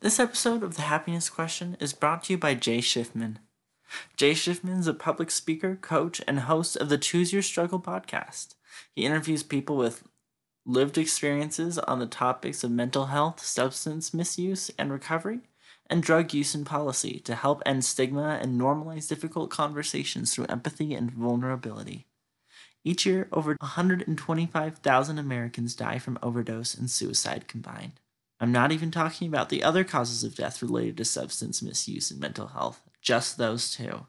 [0.00, 3.38] This episode of The Happiness Question is brought to you by Jay Schiffman.
[4.16, 8.54] Jay Schiffman is a public speaker, coach, and host of the Choose Your Struggle podcast.
[8.94, 10.04] He interviews people with
[10.64, 15.40] lived experiences on the topics of mental health, substance misuse and recovery,
[15.90, 20.94] and drug use and policy to help end stigma and normalize difficult conversations through empathy
[20.94, 22.06] and vulnerability.
[22.84, 27.98] Each year, over 125,000 Americans die from overdose and suicide combined.
[28.40, 32.20] I'm not even talking about the other causes of death related to substance misuse and
[32.20, 34.06] mental health, just those two.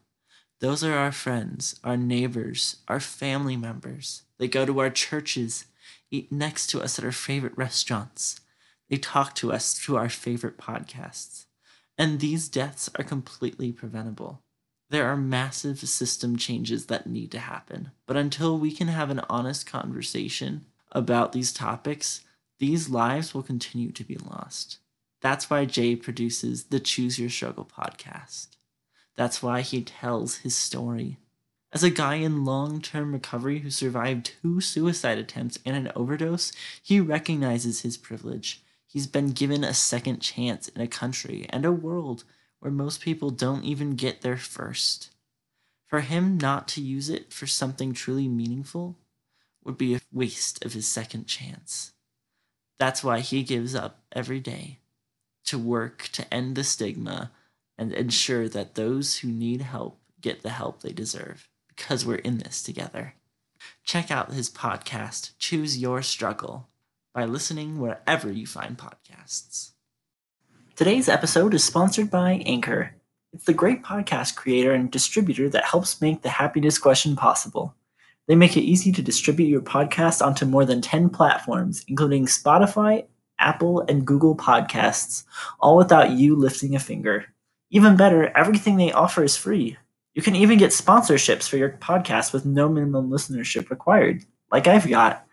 [0.60, 4.22] Those are our friends, our neighbors, our family members.
[4.38, 5.64] They go to our churches,
[6.10, 8.40] eat next to us at our favorite restaurants.
[8.88, 11.46] They talk to us through our favorite podcasts.
[11.96, 14.42] And these deaths are completely preventable.
[14.90, 17.92] There are massive system changes that need to happen.
[18.06, 22.22] But until we can have an honest conversation about these topics,
[22.60, 24.78] these lives will continue to be lost.
[25.22, 28.48] That's why Jay produces the Choose Your Struggle podcast.
[29.16, 31.16] That's why he tells his story.
[31.72, 36.52] As a guy in long term recovery who survived two suicide attempts and an overdose,
[36.82, 38.62] he recognizes his privilege.
[38.86, 42.24] He's been given a second chance in a country and a world
[42.58, 45.10] where most people don't even get their first.
[45.86, 48.98] For him not to use it for something truly meaningful
[49.64, 51.92] would be a waste of his second chance.
[52.80, 54.78] That's why he gives up every day
[55.44, 57.30] to work to end the stigma
[57.76, 62.38] and ensure that those who need help get the help they deserve because we're in
[62.38, 63.16] this together.
[63.84, 66.68] Check out his podcast, Choose Your Struggle,
[67.12, 69.72] by listening wherever you find podcasts.
[70.74, 72.94] Today's episode is sponsored by Anchor.
[73.34, 77.74] It's the great podcast creator and distributor that helps make the happiness question possible.
[78.30, 83.06] They make it easy to distribute your podcast onto more than 10 platforms, including Spotify,
[83.40, 85.24] Apple, and Google Podcasts,
[85.58, 87.24] all without you lifting a finger.
[87.72, 89.76] Even better, everything they offer is free.
[90.14, 94.88] You can even get sponsorships for your podcast with no minimum listenership required, like I've
[94.88, 95.26] got.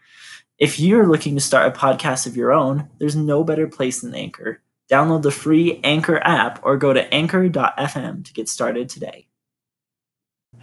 [0.58, 4.16] If you're looking to start a podcast of your own, there's no better place than
[4.16, 4.64] Anchor.
[4.90, 9.28] Download the free Anchor app or go to anchor.fm to get started today.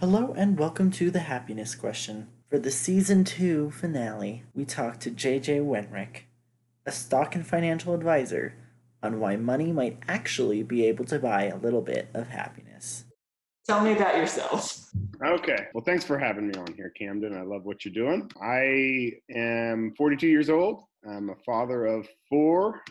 [0.01, 2.27] Hello and welcome to the Happiness Question.
[2.49, 6.23] For the season two finale, we talked to JJ Wenrick,
[6.85, 8.55] a stock and financial advisor,
[9.01, 13.05] on why money might actually be able to buy a little bit of happiness.
[13.65, 14.91] Tell me about yourself.
[15.23, 15.67] Okay.
[15.73, 17.33] Well, thanks for having me on here, Camden.
[17.33, 18.29] I love what you're doing.
[18.41, 20.83] I am 42 years old.
[21.09, 22.81] I'm a father of four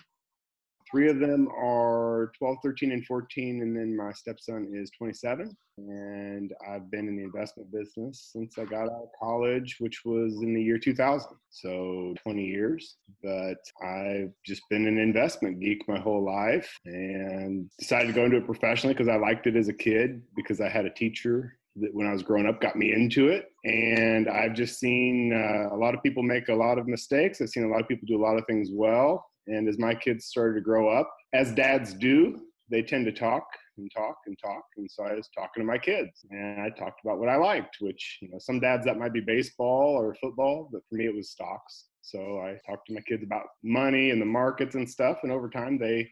[0.95, 5.57] Three of them are 12, 13, and 14, and then my stepson is 27.
[5.77, 10.41] And I've been in the investment business since I got out of college, which was
[10.41, 11.27] in the year 2000.
[11.51, 12.95] So 20 years.
[13.25, 18.37] But I've just been an investment geek my whole life and decided to go into
[18.37, 21.93] it professionally because I liked it as a kid because I had a teacher that
[21.93, 23.47] when I was growing up got me into it.
[23.65, 27.41] And I've just seen uh, a lot of people make a lot of mistakes.
[27.41, 29.27] I've seen a lot of people do a lot of things well.
[29.47, 32.41] And as my kids started to grow up, as dads do,
[32.71, 33.47] they tend to talk
[33.77, 34.65] and talk and talk.
[34.77, 37.77] And so I was talking to my kids and I talked about what I liked,
[37.81, 41.15] which, you know, some dads that might be baseball or football, but for me it
[41.15, 41.87] was stocks.
[42.03, 45.19] So I talked to my kids about money and the markets and stuff.
[45.23, 46.09] And over time they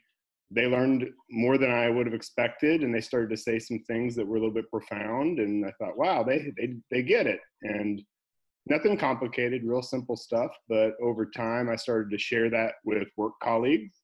[0.55, 4.15] they learned more than I would have expected, and they started to say some things
[4.17, 5.39] that were a little bit profound.
[5.39, 7.41] And I thought, wow, they they they get it.
[7.63, 8.03] And
[8.67, 10.51] nothing complicated, real simple stuff.
[10.69, 14.01] But over time, I started to share that with work colleagues.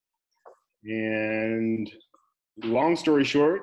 [0.85, 1.91] And
[2.65, 3.63] long story short,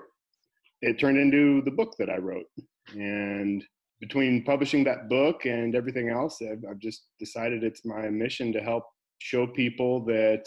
[0.82, 2.46] it turned into the book that I wrote.
[2.94, 3.64] And
[4.00, 8.60] between publishing that book and everything else, I've, I've just decided it's my mission to
[8.60, 8.84] help
[9.20, 10.44] show people that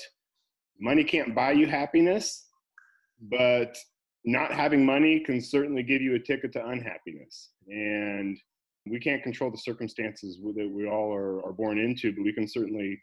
[0.81, 2.47] money can't buy you happiness,
[3.21, 3.77] but
[4.25, 7.51] not having money can certainly give you a ticket to unhappiness.
[7.67, 8.39] And
[8.91, 12.49] we can't control the circumstances that we all are, are born into, but we can
[12.49, 13.01] certainly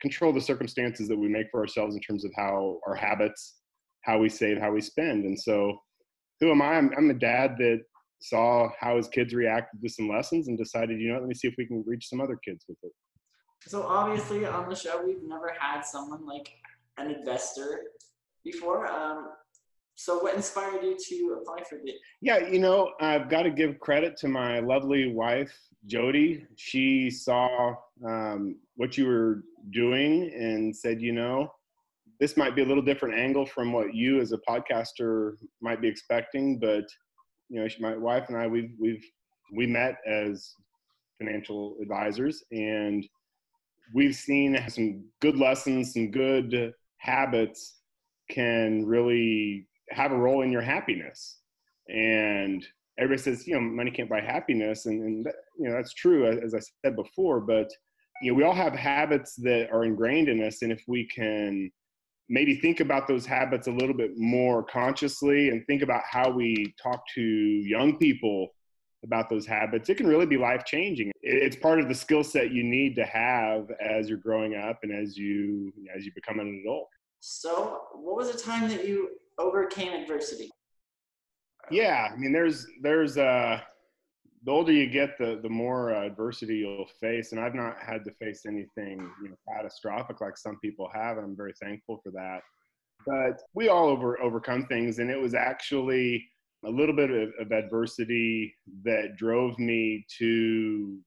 [0.00, 3.56] control the circumstances that we make for ourselves in terms of how our habits,
[4.02, 5.24] how we save, how we spend.
[5.24, 5.78] And so,
[6.40, 6.74] who am I?
[6.74, 7.82] I'm, I'm a dad that
[8.20, 11.48] saw how his kids reacted to some lessons and decided, you know, let me see
[11.48, 12.92] if we can reach some other kids with it.
[13.66, 16.52] So obviously on the show, we've never had someone like
[16.98, 17.82] an investor
[18.44, 18.88] before.
[18.88, 19.30] Um,
[19.94, 21.94] so, what inspired you to apply for it?
[22.20, 25.56] Yeah, you know, I've got to give credit to my lovely wife,
[25.86, 26.46] Jody.
[26.56, 27.74] She saw
[28.06, 31.52] um, what you were doing and said, you know,
[32.20, 35.88] this might be a little different angle from what you as a podcaster might be
[35.88, 36.84] expecting, but
[37.48, 39.04] you know, my wife and I, we've we've
[39.52, 40.54] we met as
[41.18, 43.06] financial advisors, and
[43.94, 47.80] we've seen some good lessons, some good habits
[48.30, 51.38] can really have a role in your happiness.
[51.88, 52.64] And
[52.98, 54.86] everybody says, you know, money can't buy happiness.
[54.86, 57.68] And, and that, you know, that's true, as I said before, but,
[58.20, 60.62] you know, we all have habits that are ingrained in us.
[60.62, 61.70] And if we can
[62.28, 66.74] maybe think about those habits a little bit more consciously and think about how we
[66.82, 68.48] talk to young people
[69.04, 71.10] about those habits, it can really be life changing.
[71.22, 74.92] It's part of the skill set you need to have as you're growing up and
[74.92, 76.88] as you as you become an adult.
[77.24, 80.50] So, what was a time that you overcame adversity?
[81.70, 83.60] Yeah, I mean, there's there's uh,
[84.42, 88.04] the older you get, the the more uh, adversity you'll face, and I've not had
[88.06, 92.10] to face anything you know catastrophic like some people have, and I'm very thankful for
[92.10, 92.40] that.
[93.06, 96.28] But we all over overcome things, and it was actually
[96.66, 98.52] a little bit of, of adversity
[98.84, 100.98] that drove me to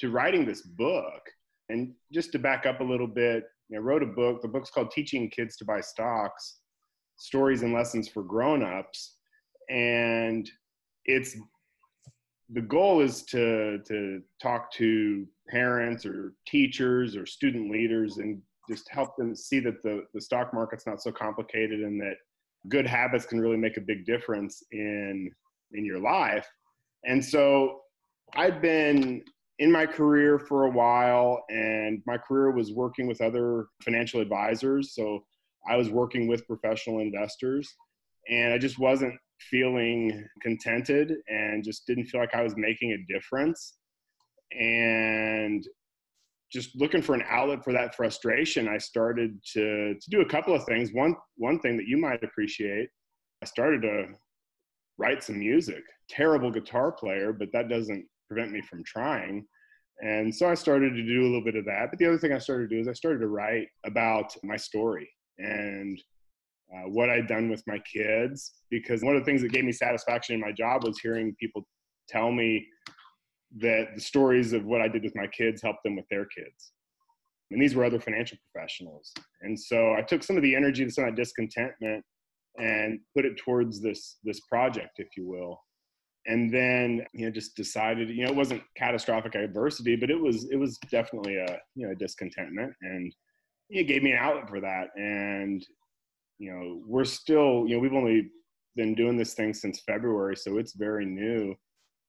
[0.00, 1.22] to writing this book.
[1.70, 4.42] And just to back up a little bit, I wrote a book.
[4.42, 6.60] The book's called Teaching Kids to Buy Stocks:
[7.16, 9.16] Stories and Lessons for Grown-ups,
[9.68, 10.50] and
[11.04, 11.36] it's
[12.52, 18.88] the goal is to to talk to parents or teachers or student leaders and just
[18.90, 22.14] help them see that the, the stock market's not so complicated and that
[22.68, 25.30] good habits can really make a big difference in
[25.72, 26.46] in your life
[27.04, 27.80] and so
[28.34, 29.22] i've been
[29.60, 34.94] in my career for a while and my career was working with other financial advisors
[34.94, 35.20] so
[35.68, 37.72] i was working with professional investors
[38.28, 39.14] and i just wasn't
[39.50, 43.78] feeling contented and just didn't feel like i was making a difference
[44.58, 45.66] and
[46.52, 50.54] just looking for an outlet for that frustration, I started to to do a couple
[50.54, 50.92] of things.
[50.92, 52.88] One one thing that you might appreciate,
[53.42, 54.06] I started to
[54.98, 55.82] write some music.
[56.08, 59.44] Terrible guitar player, but that doesn't prevent me from trying.
[60.02, 61.88] And so I started to do a little bit of that.
[61.90, 64.56] But the other thing I started to do is I started to write about my
[64.56, 66.00] story and
[66.72, 68.52] uh, what I'd done with my kids.
[68.70, 71.66] Because one of the things that gave me satisfaction in my job was hearing people
[72.08, 72.66] tell me
[73.58, 76.72] that the stories of what I did with my kids helped them with their kids.
[77.50, 79.12] And these were other financial professionals.
[79.42, 82.04] And so I took some of the energy, some of that discontentment,
[82.58, 85.60] and put it towards this this project, if you will.
[86.26, 90.50] And then you know just decided, you know, it wasn't catastrophic adversity, but it was
[90.50, 93.14] it was definitely a you know discontentment, and
[93.70, 94.88] it gave me an outlet for that.
[94.96, 95.64] And
[96.38, 98.30] you know, we're still, you know, we've only
[98.76, 101.54] been doing this thing since February, so it's very new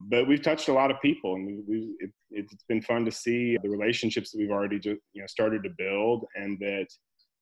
[0.09, 3.57] but we've touched a lot of people and we, it, has been fun to see
[3.61, 6.87] the relationships that we've already just, you know started to build and that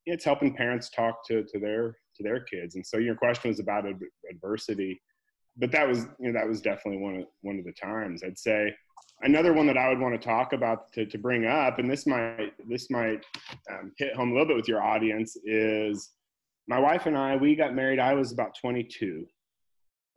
[0.06, 3.60] it's helping parents talk to, to their to their kids and so your question was
[3.60, 3.86] about
[4.30, 5.00] adversity
[5.60, 8.38] but that was you know that was definitely one of one of the times i'd
[8.38, 8.74] say
[9.22, 12.08] another one that i would want to talk about to, to bring up and this
[12.08, 13.24] might this might
[13.72, 16.12] um, hit home a little bit with your audience is
[16.68, 19.26] my wife and i we got married i was about 22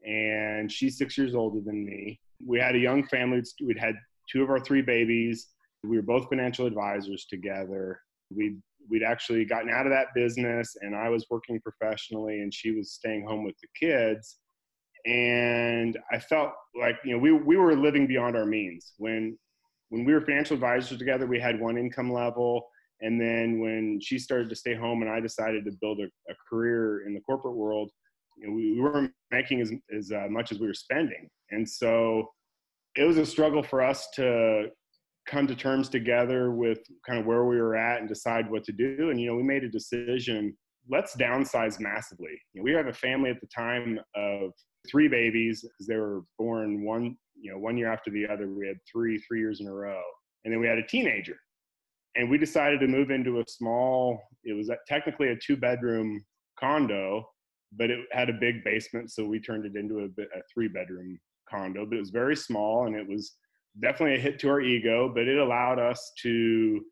[0.04, 3.42] and she's six years older than me we had a young family.
[3.64, 3.94] We'd had
[4.30, 5.48] two of our three babies.
[5.82, 8.00] We were both financial advisors together.
[8.34, 8.60] We'd
[8.90, 12.92] we'd actually gotten out of that business, and I was working professionally, and she was
[12.92, 14.38] staying home with the kids.
[15.06, 19.36] And I felt like you know we we were living beyond our means when
[19.88, 21.26] when we were financial advisors together.
[21.26, 22.68] We had one income level,
[23.00, 26.34] and then when she started to stay home, and I decided to build a, a
[26.48, 27.90] career in the corporate world,
[28.36, 31.68] you know, we, we weren't making as as uh, much as we were spending, and
[31.68, 32.28] so
[32.94, 34.68] it was a struggle for us to
[35.26, 38.72] come to terms together with kind of where we were at and decide what to
[38.72, 39.10] do.
[39.10, 40.52] And, you know, we made a decision
[40.88, 42.40] let's downsize massively.
[42.52, 44.50] You know, we have a family at the time of
[44.88, 48.48] three babies because they were born one, you know, one year after the other.
[48.48, 50.02] We had three, three years in a row.
[50.44, 51.36] And then we had a teenager.
[52.16, 56.24] And we decided to move into a small, it was technically a two bedroom
[56.58, 57.26] condo,
[57.76, 59.10] but it had a big basement.
[59.10, 62.86] So we turned it into a, a three bedroom condo, but it was very small
[62.86, 63.36] and it was
[63.80, 66.82] definitely a hit to our ego, but it allowed us to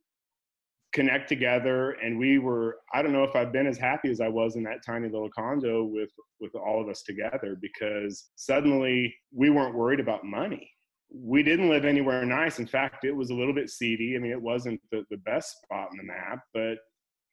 [0.93, 4.27] connect together and we were i don't know if i've been as happy as i
[4.27, 9.51] was in that tiny little condo with with all of us together because suddenly we
[9.51, 10.69] weren't worried about money.
[11.13, 12.59] We didn't live anywhere nice.
[12.59, 14.17] In fact it was a little bit seedy.
[14.17, 16.79] I mean it wasn't the, the best spot in the map but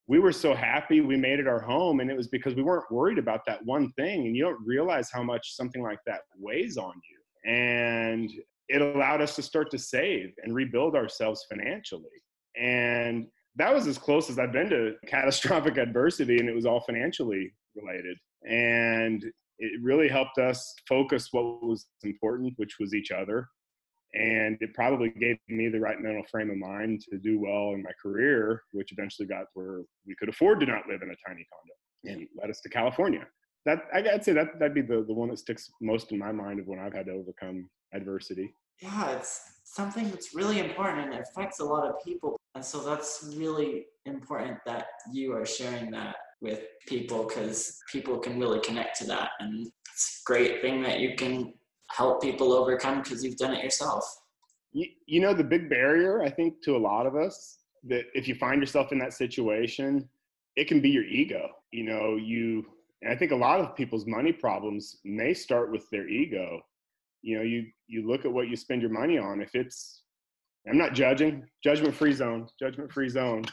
[0.10, 2.90] we were so happy we made it our home and it was because we weren't
[2.90, 6.78] worried about that one thing and you don't realize how much something like that weighs
[6.78, 7.52] on you.
[7.52, 8.32] And
[8.70, 12.04] it allowed us to start to save and rebuild ourselves financially.
[12.58, 16.82] And that was as close as i've been to catastrophic adversity and it was all
[16.82, 18.18] financially related
[18.50, 19.24] and
[19.60, 23.48] it really helped us focus what was important which was each other
[24.14, 27.84] and it probably gave me the right mental frame of mind to do well in
[27.84, 31.46] my career which eventually got where we could afford to not live in a tiny
[31.52, 31.74] condo
[32.08, 33.26] and led us to California.
[33.66, 36.60] That I'd say that that'd be the, the one that sticks most in my mind
[36.60, 38.54] of when I've had to overcome adversity.
[38.82, 42.37] Yeah, it's something that's really important and it affects a lot of people.
[42.58, 48.40] And so that's really important that you are sharing that with people because people can
[48.40, 49.30] really connect to that.
[49.40, 51.54] And it's a great thing that you can
[51.92, 54.04] help people overcome because you've done it yourself.
[54.74, 58.28] You, you know, the big barrier, I think, to a lot of us that if
[58.28, 60.10] you find yourself in that situation,
[60.56, 61.50] it can be your ego.
[61.72, 62.66] You know, you,
[63.04, 66.60] and I think a lot of people's money problems may start with their ego.
[67.22, 69.42] You know, you, you look at what you spend your money on.
[69.42, 70.02] If it's,
[70.69, 73.43] I'm not judging, judgment free zone, judgment free zone,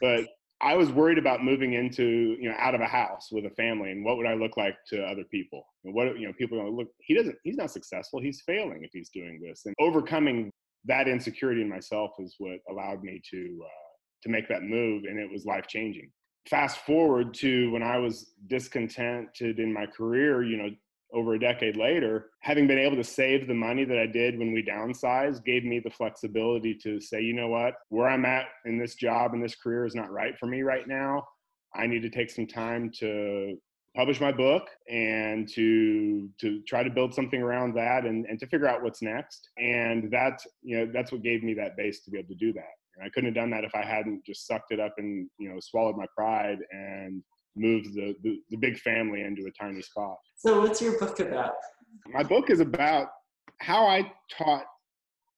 [0.00, 0.26] but
[0.60, 3.90] I was worried about moving into, you know, out of a house with a family
[3.90, 5.66] and what would I look like to other people?
[5.84, 8.20] And what, you know, people are going to look, he doesn't, he's not successful.
[8.20, 9.62] He's failing if he's doing this.
[9.66, 10.50] And overcoming
[10.86, 13.68] that insecurity in myself is what allowed me to, uh,
[14.22, 15.04] to make that move.
[15.04, 16.10] And it was life changing.
[16.48, 20.70] Fast forward to when I was discontented in my career, you know,
[21.12, 24.52] over a decade later, having been able to save the money that I did when
[24.52, 28.78] we downsized gave me the flexibility to say, you know what, where I'm at in
[28.78, 31.26] this job and this career is not right for me right now.
[31.74, 33.56] I need to take some time to
[33.94, 38.46] publish my book and to to try to build something around that and, and to
[38.46, 39.48] figure out what's next.
[39.58, 42.52] And that, you know, that's what gave me that base to be able to do
[42.52, 42.74] that.
[42.96, 45.48] And I couldn't have done that if I hadn't just sucked it up and, you
[45.48, 47.22] know, swallowed my pride and
[47.56, 50.16] moved the, the, the big family into a tiny spot.
[50.36, 51.54] So, what's your book about?
[52.12, 53.08] My book is about
[53.60, 54.66] how I taught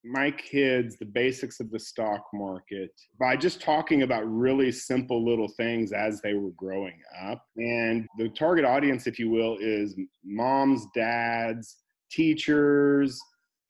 [0.04, 5.48] my kids the basics of the stock market by just talking about really simple little
[5.56, 7.44] things as they were growing up.
[7.56, 11.78] And the target audience, if you will, is moms, dads,
[12.10, 13.20] teachers,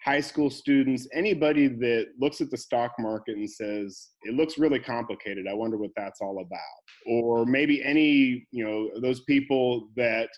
[0.04, 4.78] high school students, anybody that looks at the stock market and says, it looks really
[4.78, 5.46] complicated.
[5.50, 7.06] I wonder what that's all about.
[7.06, 10.28] Or maybe any, you know, those people that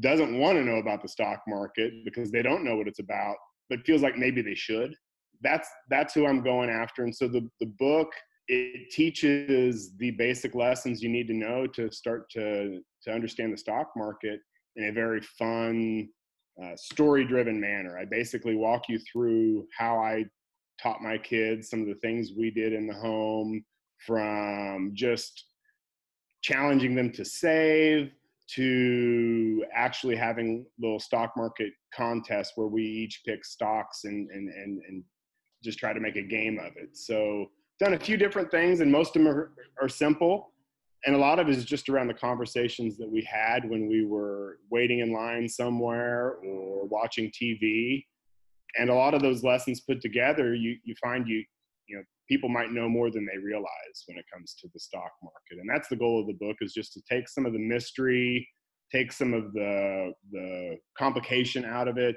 [0.00, 3.36] doesn't want to know about the stock market because they don't know what it's about,
[3.70, 4.94] but feels like maybe they should.
[5.42, 7.04] That's that's who I'm going after.
[7.04, 8.08] And so the the book
[8.48, 13.58] it teaches the basic lessons you need to know to start to to understand the
[13.58, 14.40] stock market
[14.76, 16.08] in a very fun,
[16.62, 17.98] uh, story driven manner.
[17.98, 20.24] I basically walk you through how I
[20.82, 23.64] taught my kids some of the things we did in the home
[24.06, 25.46] from just
[26.42, 28.10] challenging them to save
[28.48, 34.80] to actually having little stock market contests where we each pick stocks and, and, and,
[34.88, 35.02] and
[35.64, 36.96] just try to make a game of it.
[36.96, 37.46] So
[37.80, 40.52] done a few different things and most of them are, are simple
[41.04, 44.04] and a lot of it is just around the conversations that we had when we
[44.04, 48.04] were waiting in line somewhere or watching TV.
[48.78, 51.44] And a lot of those lessons put together, you, you find you,
[51.88, 55.12] you know, people might know more than they realize when it comes to the stock
[55.22, 55.60] market.
[55.60, 58.48] And that's the goal of the book is just to take some of the mystery,
[58.92, 62.16] take some of the, the complication out of it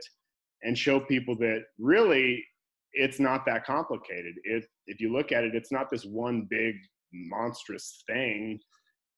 [0.64, 2.44] and show people that really
[2.94, 4.34] it's not that complicated.
[4.44, 6.76] It, if you look at it, it's not this one big
[7.14, 8.60] monstrous thing.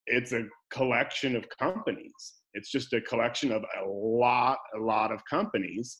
[0.07, 2.13] It's a collection of companies.
[2.53, 5.99] It's just a collection of a lot, a lot of companies.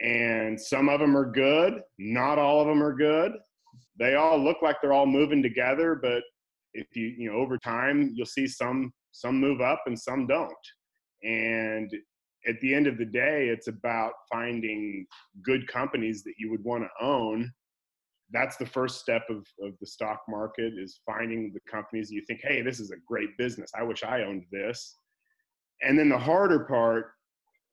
[0.00, 3.32] And some of them are good, not all of them are good.
[3.98, 6.22] They all look like they're all moving together, but
[6.74, 10.52] if you, you know, over time, you'll see some some move up and some don't.
[11.22, 11.90] And
[12.46, 15.06] at the end of the day, it's about finding
[15.42, 17.50] good companies that you would want to own
[18.32, 22.40] that's the first step of, of the stock market is finding the companies you think
[22.42, 23.70] hey this is a great business.
[23.78, 24.96] I wish i owned this.
[25.82, 27.12] And then the harder part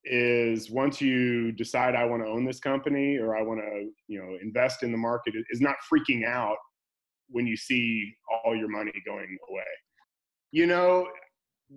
[0.06, 4.20] is once you decide i want to own this company or i want to you
[4.20, 6.58] know invest in the market is not freaking out
[7.30, 8.14] when you see
[8.46, 9.64] all your money going away.
[10.52, 11.08] You know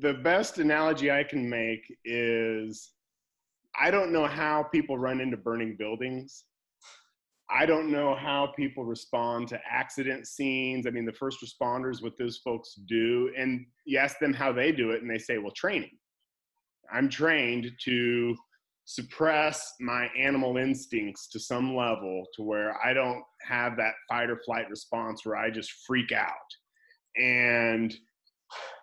[0.00, 2.92] the best analogy i can make is
[3.78, 6.44] i don't know how people run into burning buildings
[7.48, 10.86] I don't know how people respond to accident scenes.
[10.86, 14.72] I mean, the first responders, what those folks do, and you ask them how they
[14.72, 15.96] do it, and they say, well, training.
[16.92, 18.34] I'm trained to
[18.84, 24.40] suppress my animal instincts to some level to where I don't have that fight or
[24.44, 26.30] flight response where I just freak out.
[27.16, 27.94] And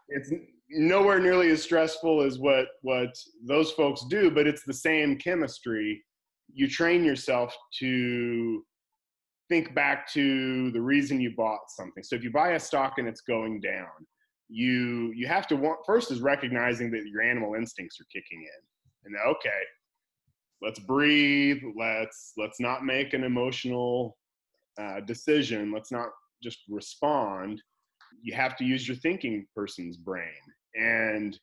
[0.10, 0.32] it's
[0.70, 3.14] nowhere nearly as stressful as what what
[3.48, 6.04] those folks do, but it's the same chemistry
[6.54, 8.64] you train yourself to
[9.50, 12.04] think back to the reason you bought something.
[12.04, 13.88] So if you buy a stock and it's going down,
[14.50, 19.06] you you have to want first is recognizing that your animal instincts are kicking in.
[19.06, 19.50] And okay,
[20.62, 21.62] let's breathe.
[21.78, 24.18] Let's let's not make an emotional
[24.80, 25.72] uh, decision.
[25.72, 26.10] Let's not
[26.42, 27.62] just respond.
[28.22, 30.30] You have to use your thinking person's brain.
[30.76, 31.38] And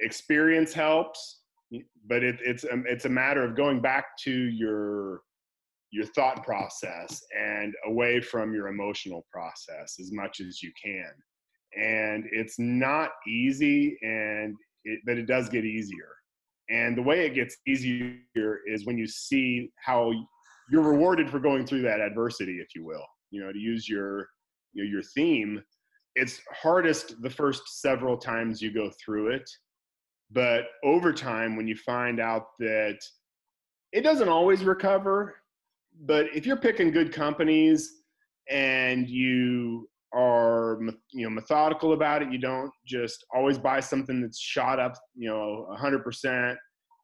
[0.00, 1.41] experience helps,
[2.06, 5.22] but it, it's um, it's a matter of going back to your
[5.90, 11.10] your thought process and away from your emotional process as much as you can.
[11.74, 16.08] And it's not easy, and it, but it does get easier.
[16.70, 20.12] And the way it gets easier is when you see how
[20.70, 23.04] you're rewarded for going through that adversity, if you will.
[23.30, 24.28] You know, to use your
[24.74, 25.62] your theme,
[26.14, 29.48] it's hardest the first several times you go through it,
[30.32, 32.98] but over time, when you find out that
[33.92, 35.36] it doesn't always recover,
[36.06, 38.02] but if you're picking good companies
[38.50, 40.78] and you are
[41.12, 45.26] you know methodical about it you don't just always buy something that's shot up you
[45.26, 46.54] know 100%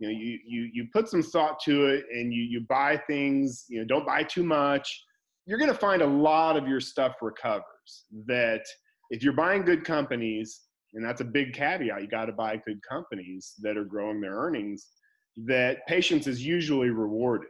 [0.01, 3.65] you know you you you put some thought to it and you you buy things
[3.69, 5.05] you know don't buy too much.
[5.47, 8.63] You're going to find a lot of your stuff recovers that
[9.11, 12.81] if you're buying good companies and that's a big caveat you got to buy good
[12.89, 14.89] companies that are growing their earnings
[15.47, 17.49] that patience is usually rewarded.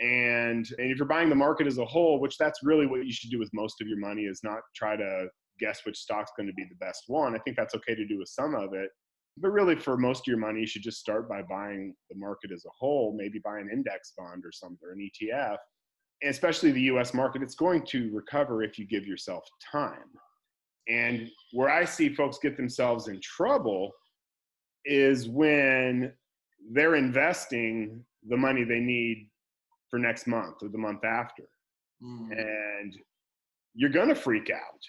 [0.00, 3.12] And and if you're buying the market as a whole which that's really what you
[3.12, 5.28] should do with most of your money is not try to
[5.60, 8.18] guess which stock's going to be the best one i think that's okay to do
[8.18, 8.90] with some of it.
[9.36, 12.50] But really for most of your money you should just start by buying the market
[12.52, 15.56] as a whole maybe buy an index fund or something or an etf
[16.22, 20.10] and especially the us market it's going to recover if you give yourself time
[20.88, 23.90] and where i see folks get themselves in trouble
[24.84, 26.12] is when
[26.72, 29.28] they're investing the money they need
[29.90, 31.44] for next month or the month after.
[32.02, 32.32] Mm.
[32.32, 32.96] And
[33.74, 34.80] you're going to freak out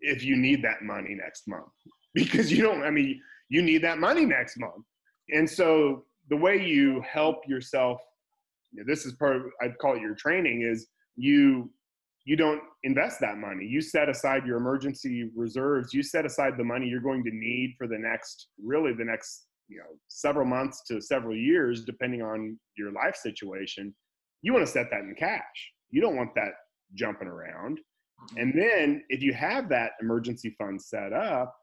[0.00, 1.72] if you need that money next month
[2.14, 4.84] because you don't, I mean, you need that money next month.
[5.30, 8.00] And so the way you help yourself,
[8.72, 11.70] you know, this is part of, I'd call it your training is you,
[12.30, 13.64] you don't invest that money.
[13.64, 15.92] You set aside your emergency reserves.
[15.92, 19.46] You set aside the money you're going to need for the next, really the next,
[19.68, 23.94] you know, several months to several years, depending on your life situation
[24.42, 25.72] you want to set that in cash.
[25.90, 26.52] You don't want that
[26.94, 27.78] jumping around.
[27.78, 28.38] Mm-hmm.
[28.38, 31.54] And then if you have that emergency fund set up,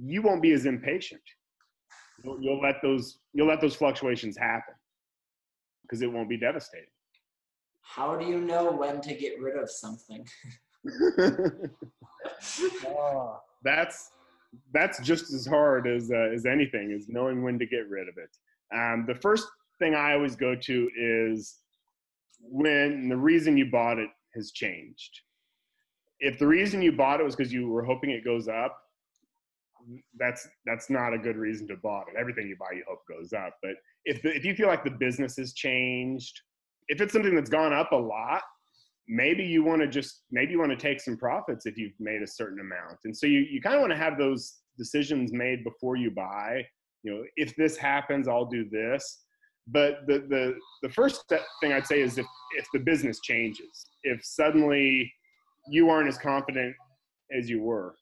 [0.00, 1.20] you won't be as impatient.
[2.24, 4.74] You'll, you'll let those you'll let those fluctuations happen
[5.82, 6.86] because it won't be devastating.
[7.82, 10.26] How do you know when to get rid of something?
[12.86, 14.10] oh, that's
[14.72, 18.14] that's just as hard as uh, as anything is knowing when to get rid of
[18.16, 18.30] it.
[18.74, 19.46] Um, the first
[19.78, 21.58] thing I always go to is
[22.40, 25.20] when the reason you bought it has changed.
[26.20, 28.78] If the reason you bought it was because you were hoping it goes up,
[30.18, 32.18] that's that's not a good reason to buy it.
[32.18, 33.56] Everything you buy, you hope goes up.
[33.62, 33.72] But
[34.04, 36.40] if the, if you feel like the business has changed,
[36.88, 38.42] if it's something that's gone up a lot,
[39.08, 42.22] maybe you want to just maybe you want to take some profits if you've made
[42.22, 42.98] a certain amount.
[43.04, 46.62] And so you you kind of want to have those decisions made before you buy.
[47.02, 49.24] You know, if this happens, I'll do this.
[49.68, 51.24] But the, the, the first
[51.60, 52.26] thing I'd say is if,
[52.58, 55.12] if the business changes, if suddenly
[55.68, 56.74] you aren't as confident
[57.36, 57.94] as you were,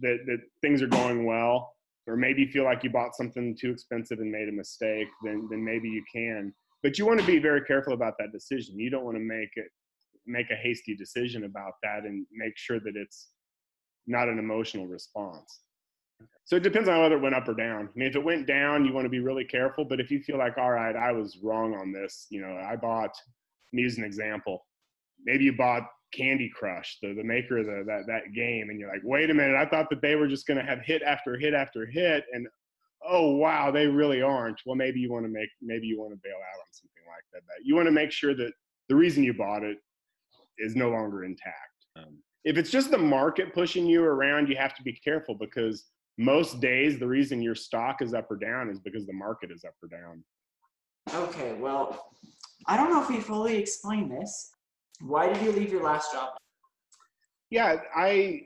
[0.00, 1.74] that, that things are going well,
[2.06, 5.46] or maybe you feel like you bought something too expensive and made a mistake, then,
[5.50, 6.54] then maybe you can.
[6.82, 8.78] But you want to be very careful about that decision.
[8.78, 9.66] You don't want to make it
[10.26, 13.30] make a hasty decision about that and make sure that it's
[14.06, 15.60] not an emotional response.
[16.44, 17.88] So it depends on whether it went up or down.
[17.88, 19.84] I mean, if it went down, you want to be really careful.
[19.84, 22.76] But if you feel like, all right, I was wrong on this, you know, I
[22.76, 23.14] bought,
[23.72, 24.64] me as an example,
[25.24, 28.92] maybe you bought Candy Crush, the, the maker of the, that, that game, and you're
[28.92, 31.38] like, wait a minute, I thought that they were just going to have hit after
[31.38, 32.24] hit after hit.
[32.32, 32.46] And
[33.08, 34.60] oh, wow, they really aren't.
[34.66, 37.24] Well, maybe you want to make, maybe you want to bail out on something like
[37.32, 37.42] that.
[37.46, 38.52] But you want to make sure that
[38.88, 39.78] the reason you bought it
[40.58, 41.86] is no longer intact.
[41.96, 45.86] Um, if it's just the market pushing you around, you have to be careful because
[46.18, 49.64] most days the reason your stock is up or down is because the market is
[49.64, 50.22] up or down.
[51.14, 52.12] Okay, well,
[52.66, 54.50] I don't know if you fully explained this.
[55.00, 56.34] Why did you leave your last job?
[57.50, 58.42] Yeah, I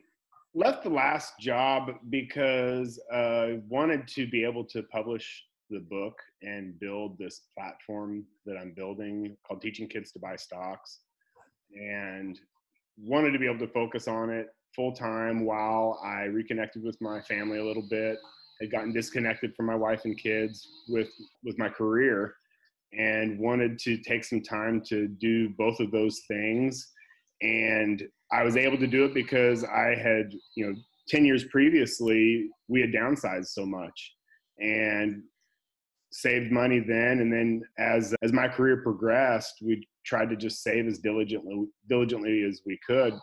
[0.57, 6.81] left the last job because I wanted to be able to publish the book and
[6.81, 11.01] build this platform that I'm building called Teaching Kids to Buy Stocks
[11.75, 12.41] and
[12.97, 17.21] wanted to be able to focus on it full time while I reconnected with my
[17.21, 18.17] family a little bit.
[18.59, 21.11] Had gotten disconnected from my wife and kids with
[21.45, 22.35] with my career,
[22.95, 26.91] and wanted to take some time to do both of those things.
[27.43, 30.75] And I was able to do it because I had, you know,
[31.09, 34.15] 10 years previously, we had downsized so much
[34.59, 35.23] and
[36.11, 37.21] saved money then.
[37.21, 42.43] And then as, as my career progressed, we tried to just save as diligently, diligently
[42.45, 43.15] as we could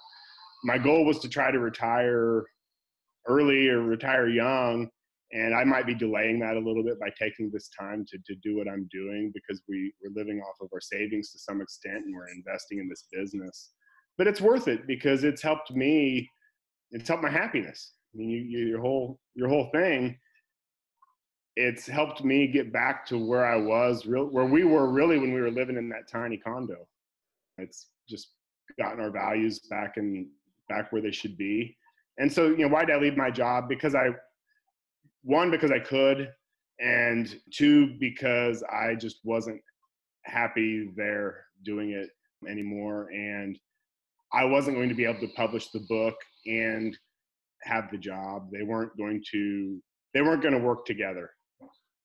[0.63, 2.45] my goal was to try to retire
[3.27, 4.89] early or retire young
[5.31, 8.35] and I might be delaying that a little bit by taking this time to, to
[8.43, 12.05] do what I'm doing because we, we're living off of our savings to some extent
[12.05, 13.71] and we're investing in this business.
[14.17, 16.29] But it's worth it because it's helped me,
[16.91, 17.93] it's helped my happiness.
[18.13, 20.17] I mean, you, you, your whole your whole thing.
[21.55, 25.33] It's helped me get back to where I was, real where we were really when
[25.33, 26.87] we were living in that tiny condo.
[27.57, 28.29] It's just
[28.79, 30.27] gotten our values back and
[30.69, 31.77] back where they should be.
[32.17, 33.69] And so, you know, why did I leave my job?
[33.69, 34.09] Because I
[35.23, 36.29] one because I could,
[36.79, 39.61] and two because I just wasn't
[40.23, 42.09] happy there doing it
[42.47, 43.57] anymore, and
[44.33, 46.15] I wasn't going to be able to publish the book
[46.45, 46.97] and
[47.63, 48.49] have the job.
[48.51, 49.81] They weren't going to.
[50.13, 51.31] They weren't going to work together.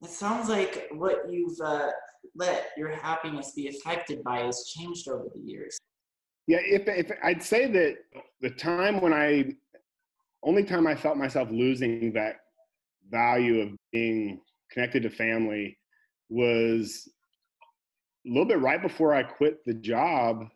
[0.03, 1.91] It sounds like what you've uh,
[2.35, 5.79] let your happiness be affected by has changed over the years.
[6.47, 7.97] Yeah, if, if I'd say that
[8.41, 9.53] the time when I,
[10.43, 12.37] only time I felt myself losing that
[13.11, 14.41] value of being
[14.73, 15.77] connected to family
[16.31, 17.09] was
[18.27, 20.47] a little bit right before I quit the job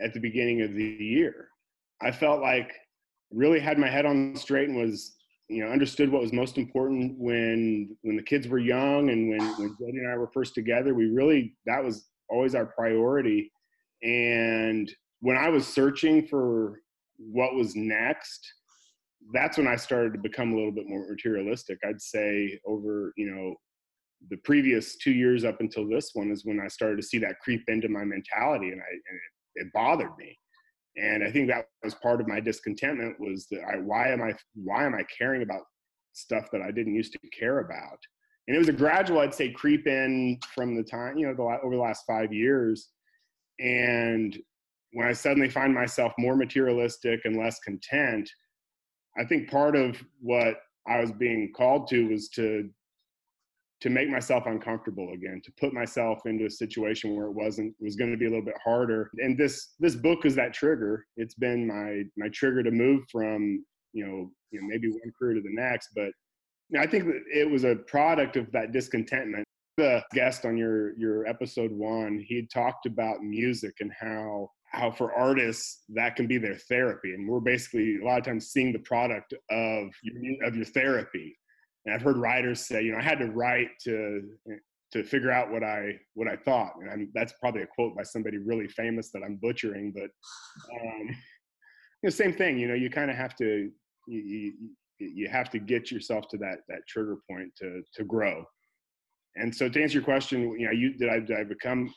[0.00, 1.48] at the beginning of the year.
[2.00, 2.72] I felt like
[3.32, 5.14] really had my head on straight and was
[5.48, 9.40] you know understood what was most important when when the kids were young and when
[9.58, 10.94] when Jody and I were first together.
[10.94, 13.50] We really that was always our priority.
[14.02, 16.80] And when I was searching for
[17.18, 18.46] what was next,
[19.32, 21.78] that's when I started to become a little bit more materialistic.
[21.84, 23.54] I'd say over, you know,
[24.30, 27.38] the previous two years up until this one is when I started to see that
[27.40, 30.38] creep into my mentality and I, and it, it bothered me.
[30.96, 34.34] And I think that was part of my discontentment was that I, why am I,
[34.54, 35.62] why am I caring about
[36.12, 37.98] stuff that I didn't used to care about?
[38.46, 41.42] And it was a gradual, I'd say, creep in from the time, you know, the,
[41.42, 42.88] over the last five years.
[43.60, 44.36] And
[44.92, 48.28] when I suddenly find myself more materialistic and less content,
[49.18, 52.70] I think part of what I was being called to was to
[53.80, 57.96] to make myself uncomfortable again, to put myself into a situation where it wasn't was
[57.96, 59.10] going to be a little bit harder.
[59.18, 61.06] And this this book is that trigger.
[61.16, 65.34] It's been my my trigger to move from you know you know maybe one career
[65.34, 66.10] to the next, but
[66.70, 69.44] you know, I think it was a product of that discontentment.
[69.76, 75.14] The guest on your your episode one, he talked about music and how how for
[75.14, 78.78] artists that can be their therapy and we're basically a lot of times seeing the
[78.80, 81.37] product of your, of your therapy
[81.88, 84.22] and i've heard writers say you know i had to write to
[84.92, 86.72] to figure out what i what i thought.
[86.80, 90.10] And I'm, that's probably a quote by somebody really famous that i'm butchering but
[90.72, 93.70] um you know same thing you know you kind of have to
[94.06, 94.52] you, you
[95.00, 98.44] you have to get yourself to that that trigger point to to grow.
[99.36, 101.92] And so to answer your question you know you did i, did I become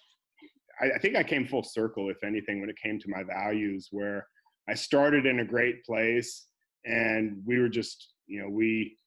[0.81, 3.89] I, I think I came full circle, if anything, when it came to my values,
[3.91, 4.27] where
[4.69, 6.47] I started in a great place
[6.85, 8.97] and we were just, you know, we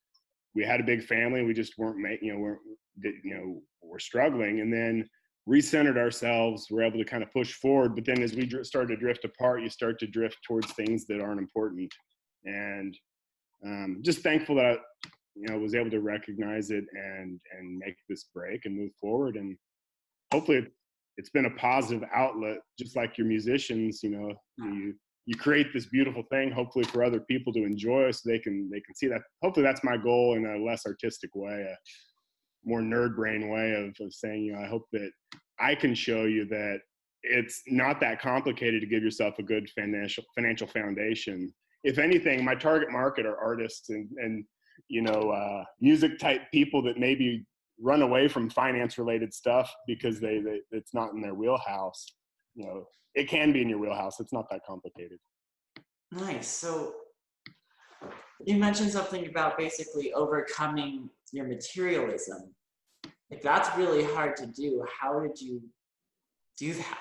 [0.55, 1.43] we had a big family.
[1.43, 2.59] We just weren't making, you know, we're
[3.03, 5.09] you know, we're struggling, and then
[5.49, 6.69] recentered ourselves.
[6.71, 7.95] We're able to kind of push forward.
[7.95, 11.07] But then as we dr- started to drift apart, you start to drift towards things
[11.07, 11.93] that aren't important.
[12.45, 12.97] And
[13.65, 14.77] um, just thankful that I,
[15.35, 19.37] you know was able to recognize it and and make this break and move forward.
[19.37, 19.57] And
[20.33, 20.67] hopefully,
[21.17, 24.03] it's been a positive outlet, just like your musicians.
[24.03, 24.95] You know, you
[25.27, 28.81] you create this beautiful thing, hopefully for other people to enjoy, so they can they
[28.81, 29.23] can see that.
[29.43, 33.95] Hopefully, that's my goal in a less artistic way, a more nerd brain way of,
[34.05, 35.11] of saying, you know, I hope that
[35.59, 36.81] I can show you that
[37.23, 41.53] it's not that complicated to give yourself a good financial financial foundation.
[41.85, 44.45] If anything, my target market are artists and and
[44.89, 47.47] you know uh, music type people that maybe
[47.81, 52.07] run away from finance related stuff because they, they it's not in their wheelhouse
[52.55, 54.19] you know it can be in your wheelhouse.
[54.21, 55.19] It's not that complicated.
[56.11, 56.49] Nice.
[56.49, 56.95] So
[58.45, 62.55] you mentioned something about basically overcoming your materialism.
[63.31, 65.63] If that's really hard to do how did you
[66.59, 66.99] do that?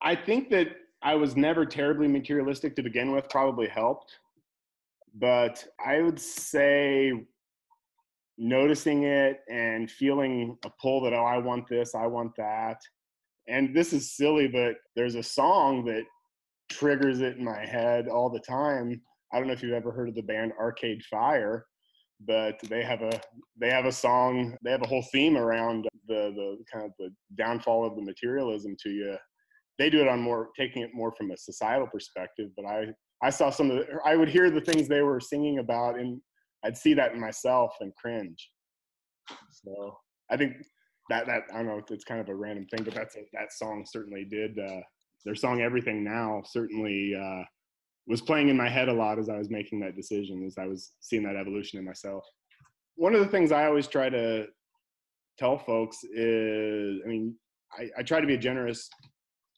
[0.00, 0.68] I think that
[1.04, 4.18] i was never terribly materialistic to begin with probably helped.
[5.14, 7.12] But i would say
[8.38, 12.78] noticing it and feeling a pull that oh i want this i want that
[13.48, 16.04] and this is silly but there's a song that
[16.70, 19.00] triggers it in my head all the time
[19.32, 21.66] i don't know if you've ever heard of the band arcade fire
[22.26, 23.20] but they have a
[23.60, 27.10] they have a song they have a whole theme around the the kind of the
[27.36, 29.16] downfall of the materialism to you
[29.78, 32.86] they do it on more taking it more from a societal perspective but i
[33.22, 36.20] i saw some of the i would hear the things they were singing about and
[36.64, 38.50] I'd see that in myself and cringe.
[39.50, 39.96] So
[40.30, 40.56] I think
[41.12, 43.52] that that I don't know it's kind of a random thing, but that's a, that
[43.52, 44.58] song certainly did.
[44.58, 44.80] Uh,
[45.24, 47.44] their song "Everything Now" certainly uh,
[48.06, 50.66] was playing in my head a lot as I was making that decision, as I
[50.66, 52.24] was seeing that evolution in myself.
[52.96, 54.46] One of the things I always try to
[55.38, 57.34] tell folks is, I mean,
[57.78, 58.88] I, I try to be a generous,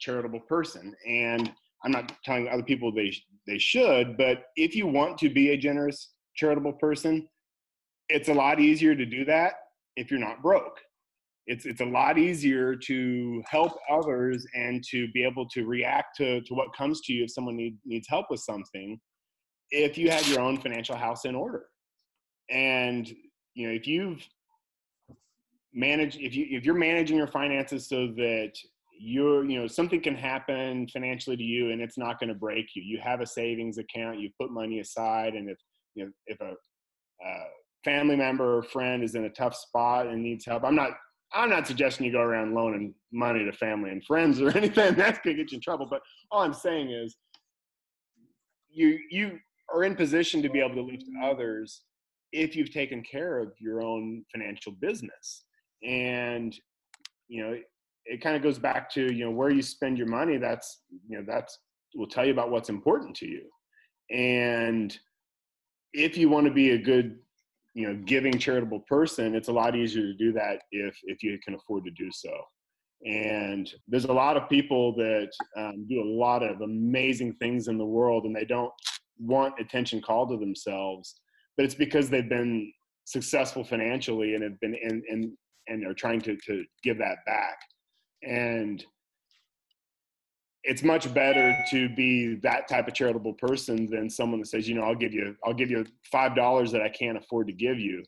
[0.01, 1.53] charitable person, and
[1.85, 3.15] I'm not telling other people they
[3.47, 7.29] they should, but if you want to be a generous, charitable person,
[8.09, 9.53] it's a lot easier to do that
[9.97, 10.81] if you're not broke.
[11.47, 16.41] It's it's a lot easier to help others and to be able to react to,
[16.41, 18.99] to what comes to you if someone need, needs help with something
[19.71, 21.65] if you have your own financial house in order.
[22.51, 23.07] And
[23.55, 24.27] you know, if you've
[25.75, 28.53] managed if you if you're managing your finances so that
[28.99, 32.67] you're you know something can happen financially to you and it's not going to break
[32.77, 35.59] you you have a savings account you put money aside and if
[35.97, 36.51] you know if a
[37.27, 37.45] uh,
[37.85, 40.93] family member or friend is in a tough spot and needs help i'm not
[41.35, 44.95] i'm not suggesting you go around loaning money to family and friends or anything.
[44.95, 45.87] That's to get you in trouble.
[45.89, 47.17] But all i'm saying is
[48.71, 49.39] you you
[49.73, 51.83] are in position to be able to leave to others
[52.33, 55.45] if you've taken care of your own financial business.
[55.87, 56.55] And
[57.29, 57.57] you know
[58.07, 61.17] it kind of goes back to you know where you spend your money that's you
[61.17, 61.59] know that's
[61.95, 63.43] will tell you about what's important to you.
[64.11, 64.97] And
[65.93, 67.19] if you want to be a good
[67.75, 71.39] you know giving charitable person it's a lot easier to do that if if you
[71.45, 72.33] can afford to do so.
[73.07, 77.77] And there's a lot of people that um, do a lot of amazing things in
[77.77, 78.73] the world and they don't
[79.19, 81.21] want attention called to themselves
[81.57, 82.73] but it's because they've been
[83.05, 87.57] successful financially and have been in, in and are trying to, to give that back.
[88.23, 88.85] And
[90.65, 94.75] it's much better to be that type of charitable person than someone that says you
[94.75, 97.79] know i'll give you i'll give you five dollars that i can't afford to give
[97.79, 98.03] you.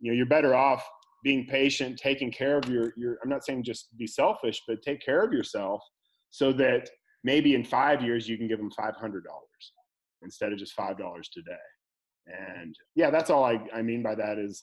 [0.00, 0.84] You know you're better off
[1.22, 5.00] being patient taking care of your your i'm not saying just be selfish but take
[5.00, 5.80] care of yourself
[6.30, 6.88] so that
[7.24, 9.72] maybe in five years you can give them five hundred dollars
[10.22, 11.52] instead of just five dollars today.
[12.26, 14.62] And yeah that's all I, I mean by that is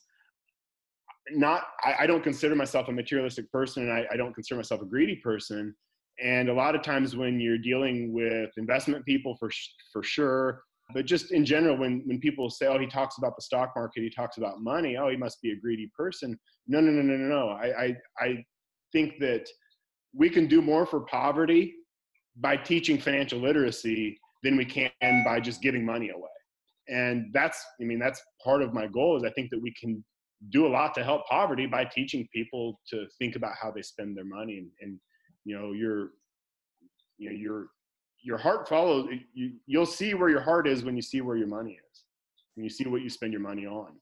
[1.32, 4.82] not I, I, don't consider myself a materialistic person and I, I, don't consider myself
[4.82, 5.75] a greedy person
[6.23, 9.49] and a lot of times when you're dealing with investment people for
[9.91, 13.41] for sure but just in general when when people say oh he talks about the
[13.41, 16.38] stock market he talks about money oh he must be a greedy person.
[16.67, 17.49] No no no no no no.
[17.49, 18.45] I i, I
[18.91, 19.47] think that
[20.13, 21.75] we can do more for poverty
[22.38, 24.91] by teaching financial literacy than we can
[25.23, 26.29] by just giving money away.
[26.88, 30.03] And that's i mean that's part of my goal is i think that we can
[30.51, 34.15] do a lot to help poverty by teaching people to think about how they spend
[34.17, 34.99] their money and, and
[35.49, 36.12] you know your
[37.17, 37.67] you know your
[38.21, 41.47] your heart follows you you'll see where your heart is when you see where your
[41.47, 42.03] money is
[42.55, 43.93] and you see what you spend your money on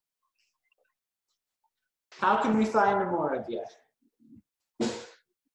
[2.19, 3.63] how can we find more of you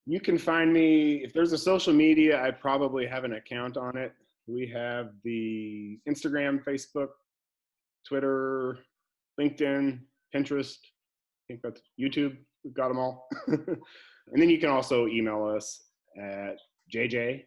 [0.06, 3.94] you can find me if there's a social media i probably have an account on
[3.96, 4.14] it
[4.46, 7.10] we have the instagram facebook
[8.06, 8.78] twitter
[9.38, 10.00] linkedin
[10.34, 10.76] Pinterest.
[10.78, 12.36] I think that's YouTube.
[12.64, 13.28] We've got them all.
[14.30, 15.84] and then you can also email us
[16.18, 16.56] at
[16.94, 17.42] jj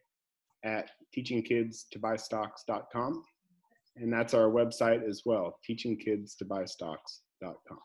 [0.65, 3.23] at teachingkidstobuystocks.com.
[3.97, 7.79] And that's our website as well, teachingkidstobuystocks.com.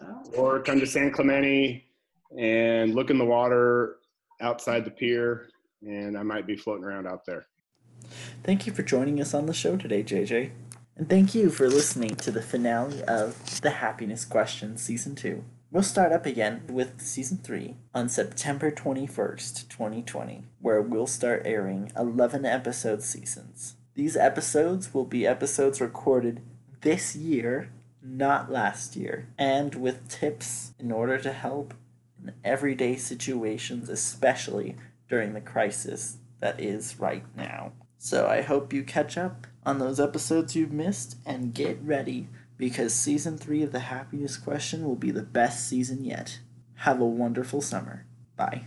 [0.00, 0.22] Oh.
[0.36, 1.84] Or come to San Clemente
[2.36, 3.98] and look in the water
[4.40, 5.46] outside the pier,
[5.82, 7.46] and I might be floating around out there.
[8.42, 10.50] Thank you for joining us on the show today, JJ.
[10.96, 15.44] And thank you for listening to the finale of The Happiness Question Season 2.
[15.74, 21.90] We'll start up again with Season 3 on September 21st, 2020, where we'll start airing
[21.98, 23.74] 11 episode seasons.
[23.96, 26.42] These episodes will be episodes recorded
[26.82, 31.74] this year, not last year, and with tips in order to help
[32.22, 34.76] in everyday situations, especially
[35.08, 37.72] during the crisis that is right now.
[37.98, 42.94] So I hope you catch up on those episodes you've missed and get ready because
[42.94, 46.40] season 3 of The Happiness Question will be the best season yet.
[46.76, 48.06] Have a wonderful summer.
[48.36, 48.66] Bye.